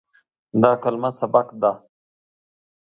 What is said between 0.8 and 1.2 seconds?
کلمه